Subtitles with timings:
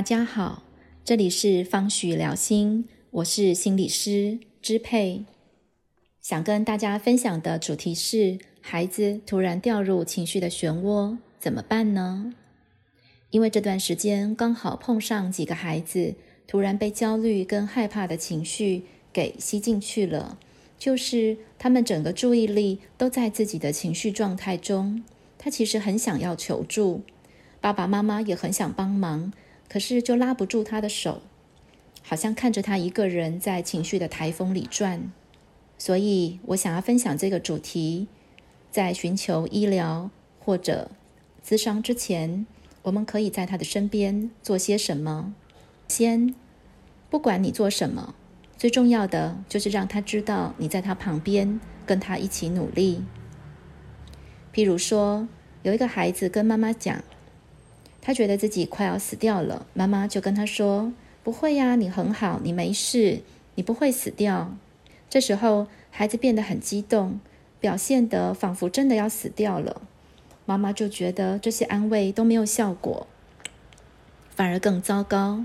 [0.00, 0.62] 大家好，
[1.04, 5.26] 这里是方许聊心，我是心理师支配。
[6.22, 12.32] 想跟大家分享的主题是：孩子突然掉入情绪的漩涡，怎么办呢？
[13.28, 16.14] 因为这段时间刚好碰上几个孩子
[16.46, 20.38] 突然被焦虑跟害怕的情绪给吸进去了，
[20.78, 25.04] 就是他们整个注意力都在自己的情绪状态中。
[25.36, 27.02] 他其实很想要求助，
[27.60, 29.30] 爸爸妈妈也很想帮忙。
[29.72, 31.22] 可是就拉不住他的手，
[32.02, 35.12] 好像看着他一个人在情绪的台风里转。
[35.78, 38.08] 所以我想要分享这个主题：
[38.72, 40.90] 在寻求医疗或者
[41.46, 42.44] 咨商之前，
[42.82, 45.32] 我们可以在他的身边做些什么？
[45.86, 46.34] 先，
[47.08, 48.16] 不管你做什么，
[48.58, 53.04] 最重要的就是让他知道你在他旁边，跟他一起努力。
[54.52, 55.28] 譬如说，
[55.62, 57.04] 有一个孩子跟妈妈讲。
[58.10, 63.20] 他觉得自己快要死掉了，妈妈就跟他说：“不会呀，你很好，你没事，
[63.54, 64.56] 你不会死掉。”
[65.08, 67.20] 这时候，孩子变得很激动，
[67.60, 69.82] 表现得仿佛真的要死掉了。
[70.44, 73.06] 妈妈就觉得这些安慰都没有效果，
[74.30, 75.44] 反而更糟糕。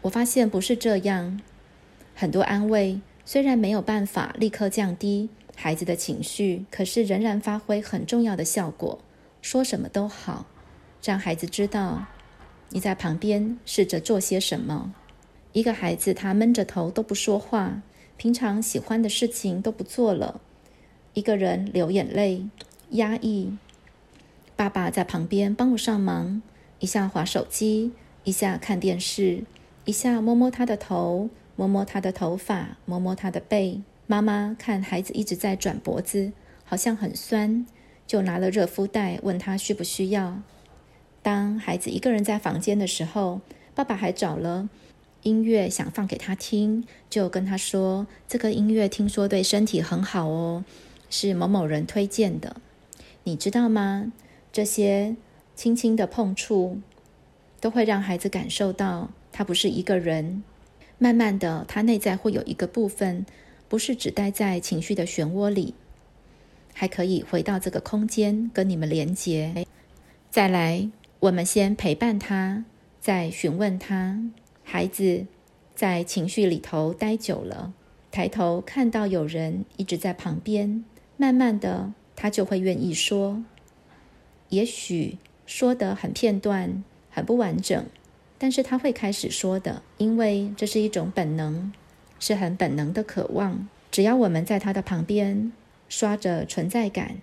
[0.00, 1.38] 我发现不是这样，
[2.14, 9.00] 很多安慰虽然没有办法立刻降低孩子的情绪，可是仍然发挥很重要的效果。
[9.42, 10.46] 说什么都好。
[11.02, 12.06] 让孩子知道
[12.68, 14.94] 你在旁边，试着做些什么。
[15.52, 17.82] 一个孩子他闷着头都不说话，
[18.16, 20.40] 平常喜欢的事情都不做了，
[21.14, 22.46] 一个人流眼泪，
[22.90, 23.56] 压抑。
[24.54, 26.42] 爸爸在旁边帮不上忙，
[26.78, 27.92] 一下划手机，
[28.24, 29.42] 一下看电视，
[29.86, 33.80] 一下摸摸他的头，摸摸他的头发，摸摸他的背。
[34.06, 36.32] 妈妈看孩子一直在转脖子，
[36.64, 37.66] 好像很酸，
[38.06, 40.42] 就拿了热敷袋问他需不需要。
[41.22, 43.40] 当孩子一个人在房间的时候，
[43.74, 44.70] 爸爸还找了
[45.22, 50.64] 音乐想放给他听，就跟他说：“这个音乐听说对身体很好哦，
[51.10, 52.56] 是某某人推荐的。
[53.24, 54.12] 你知道吗？
[54.50, 55.14] 这些
[55.54, 56.80] 轻轻的碰触
[57.60, 60.42] 都会让孩子感受到他不是一个人。
[60.96, 63.26] 慢慢的，他内在会有一个部分，
[63.68, 65.74] 不是只待在情绪的漩涡里，
[66.72, 69.66] 还可以回到这个空间跟你们连接。
[70.30, 70.88] 再来。”
[71.20, 72.64] 我们先陪伴他，
[72.98, 74.18] 再询问他。
[74.64, 75.26] 孩子
[75.74, 77.74] 在情绪里头待久了，
[78.10, 80.82] 抬头看到有人一直在旁边，
[81.18, 83.44] 慢慢的他就会愿意说。
[84.48, 87.84] 也许说的很片段，很不完整，
[88.38, 91.70] 但是他会开始说的，因为这是一种本能，
[92.18, 93.68] 是很本能的渴望。
[93.90, 95.52] 只要我们在他的旁边
[95.86, 97.16] 刷着存在感，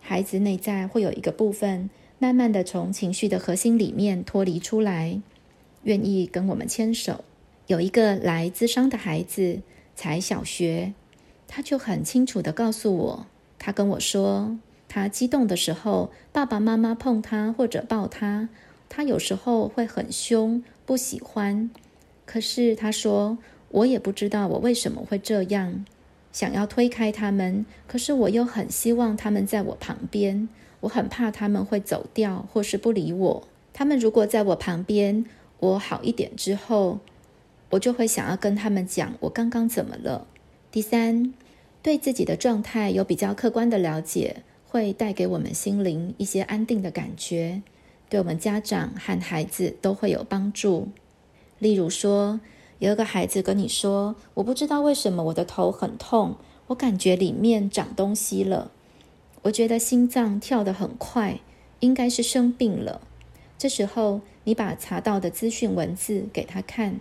[0.00, 1.88] 孩子内在会有一个部分。
[2.18, 5.20] 慢慢的从情绪的核心里面脱离出来，
[5.82, 7.24] 愿意跟我们牵手。
[7.66, 9.60] 有一个来咨商的孩子，
[9.94, 10.94] 才小学，
[11.46, 13.26] 他就很清楚的告诉我，
[13.58, 14.56] 他跟我说，
[14.88, 18.48] 他激动的时候，爸爸妈妈碰他或者抱他，
[18.88, 21.68] 他有时候会很凶，不喜欢。
[22.24, 23.36] 可是他说，
[23.68, 25.84] 我也不知道我为什么会这样，
[26.32, 30.48] 想要推开他们，可是我又很希望他们在我旁边。
[30.80, 33.48] 我很怕他们会走掉，或是不理我。
[33.72, 35.24] 他们如果在我旁边，
[35.58, 36.98] 我好一点之后，
[37.70, 40.26] 我就会想要跟他们讲我刚刚怎么了。
[40.70, 41.34] 第三，
[41.82, 47.62] 对自己的状态有比较客观的了解，会带给我们心灵一些安定的感觉，
[48.08, 50.88] 对我们家长和孩子都会有帮助。
[51.58, 52.40] 例如说，
[52.78, 58.70] 有一个孩子跟你说：“我不知道为什么我的头很痛，我感觉里面长东西了。”
[59.46, 61.38] 我觉得心脏跳得很快，
[61.78, 63.00] 应该是生病了。
[63.56, 66.98] 这时候，你把查到的资讯文字给他看，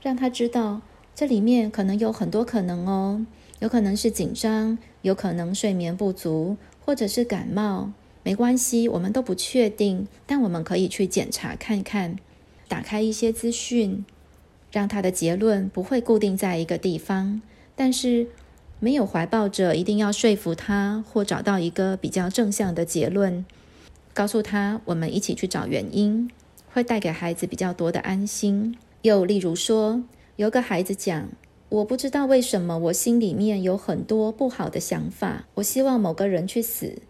[0.00, 0.80] 让他知道
[1.14, 3.26] 这里面可能有很多可能哦，
[3.58, 6.56] 有可能是紧张，有可能睡眠不足，
[6.86, 7.92] 或者是感冒。
[8.22, 12.16] 没关系，我们都不确定，但我们可以去检查看看，
[12.66, 14.06] 打开一些资讯，
[14.72, 17.42] 让他的结论不会固定在一个地方，
[17.76, 18.28] 但是。
[18.80, 23.44] 没有怀抱着一定要说服他或找到一个比较正向的结论，
[24.14, 26.30] 告诉他我们一起去找原因，
[26.72, 28.78] 会带给孩子比较多的安心。
[29.02, 30.02] 又例如说，
[30.36, 31.28] 有个孩子讲
[31.70, 37.02] ：“我不知道为什么我心里面有很多不好的想法，我希望某个人去死，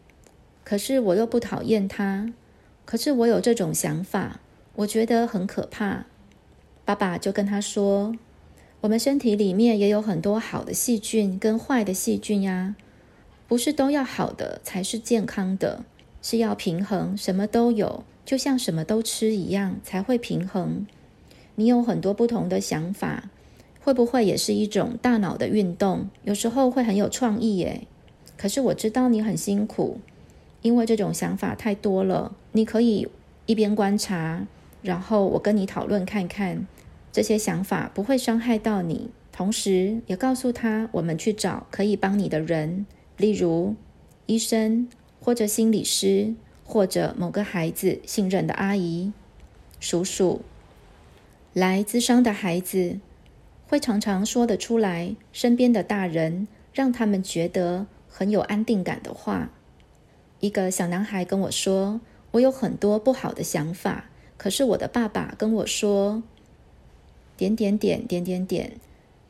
[0.65, 2.33] 可是我又不讨厌他，
[2.87, 4.41] 可是我有这种想法，
[4.77, 6.07] 我觉得很可怕。”
[6.87, 8.17] 爸爸就跟他说。
[8.81, 12.77] 我们身体里面也有很多好的细菌跟坏的细菌呀，
[13.49, 15.85] 不是都要好的才是健康的，
[16.23, 20.87] 是要平衡，什么都有，就像什么都吃一样才会平衡。
[21.57, 23.31] 你有很多不同的想法，
[23.81, 26.09] 会不会也是一种大脑的运动？
[26.23, 27.83] 有时候会很有创意耶。
[28.37, 29.99] 可是我知道你很辛苦，
[30.63, 32.37] 因为这种想法太多了。
[32.53, 33.09] 你可以
[33.47, 34.47] 一边观察，
[34.83, 36.65] 然后我跟你讨论看看，
[37.19, 39.11] 这些想法不会伤害到你。
[39.33, 42.87] 同时也告诉他，我们去找可以帮你的人，
[43.17, 43.75] 例如
[44.27, 44.89] 医生
[45.21, 46.35] 或者心理师。
[46.71, 49.11] 或者某个孩子信任的阿姨、
[49.81, 50.43] 叔叔，
[51.55, 53.01] 来咨商的孩子
[53.67, 59.51] 会常常说得出来，身边的大人让他们觉得很有安定感的话。
[60.41, 66.23] 一个小男孩跟我说：“我有很多不好的想法，可是我的爸爸跟我说，
[67.39, 68.73] 点点点点点点。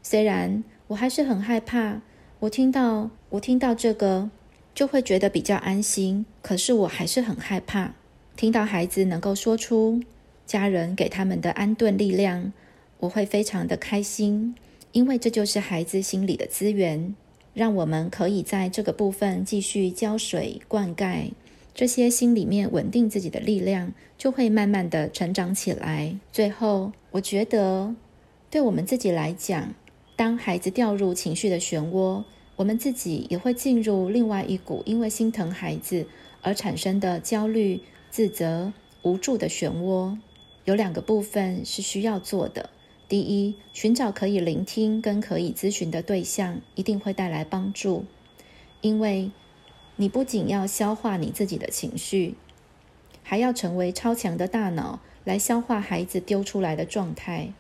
[0.02, 2.00] 虽然我还是很害怕，
[2.40, 4.28] 我听到我听到这个。”
[4.74, 7.94] 就会觉得比较安心，可是我还是很害怕。
[8.36, 10.00] 听到孩子能够说出
[10.46, 12.52] 家人给他们的安顿力量，
[13.00, 14.54] 我会非常的开心，
[14.92, 17.16] 因为这就是孩子心里的资源，
[17.54, 21.32] 让我们可以在这个部分继续浇水灌溉，
[21.78, 26.18] 这些心里面稳定自己的力量就会慢慢的成长起来。
[26.32, 27.94] 最后，我觉得
[28.50, 29.72] 对我们自己来讲，
[30.16, 32.24] 当孩子掉入情绪的漩涡。
[32.56, 36.04] 我们自己也会进入另外一股因为心疼孩子
[36.42, 37.80] 而产生的焦虑、
[38.10, 38.72] 自责、
[39.02, 40.18] 无助的漩涡。
[40.64, 42.70] 有两个部分是需要做的：
[43.08, 48.04] 第一，寻找可以聆听跟可以咨询的对象，一定会带来帮助。
[48.80, 49.30] 因为
[50.00, 52.36] 你不仅要消化你自己的情绪，
[53.24, 57.52] 还要成为超强的大脑来消化孩子丢出来的状态。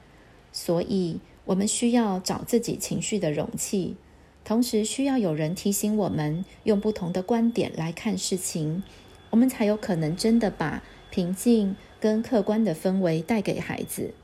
[0.52, 3.96] 所以，我们需要找自己情绪的容器。
[4.44, 8.84] 同时需要有人提醒我们，用不同的观点来看事情，
[9.30, 14.14] 我们才有可能真的把平静跟客观的氛围带给孩子，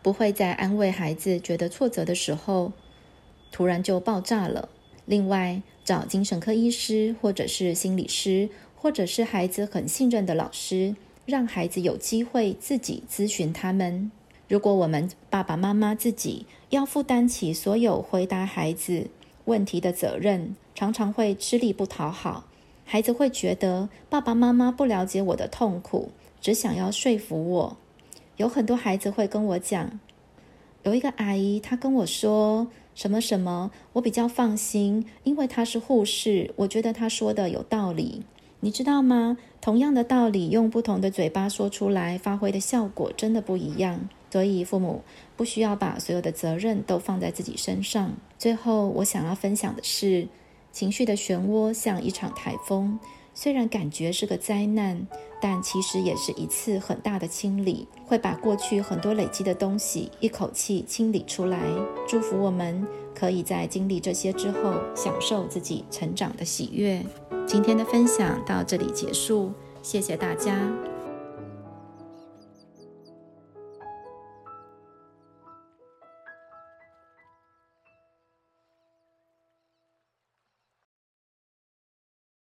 [0.00, 2.72] 不会在安慰孩子觉得挫折的时候，
[3.50, 4.68] 突然就爆炸了。
[5.06, 10.96] 另外，找精神科医师，或者是心理师，或者是孩子很信任的老师，
[11.26, 14.10] 让孩子有机会自己咨询他们。
[14.48, 19.08] 如果我们爸爸妈妈自己要负担起所有回答孩子
[19.46, 22.44] 问题的责任，常常会吃力不讨好。
[22.84, 26.10] 孩子会觉得爸爸妈妈不了解我的痛苦，
[26.40, 27.76] 只想要说服我。
[28.36, 29.98] 有很多孩子会跟我讲，
[30.82, 38.22] 有一个阿姨，她跟我说什么什么，我比较放心，因为她是护士，我觉得她说的有道理。
[38.60, 39.36] 你知道吗？
[39.60, 44.08] 同样的道理，用不同的嘴巴说出来，发挥的效果真的不一样。
[44.30, 45.02] 所以，父母
[45.36, 48.14] 不需要把所有的责任都放在自己身上。
[48.36, 50.26] 最后，我想要分享的是，
[50.72, 52.98] 情绪的漩涡像一场台风，
[53.34, 55.06] 虽然感觉是个灾难，
[55.42, 61.58] 但其实也是一次很大的清理，会把过去很多累积的东西一口气清理出来。
[62.08, 67.04] 祝福我们可以在经历这些之后，享受自己成长的喜悦。
[67.46, 70.93] 今天的分享到这里结束，谢谢大家。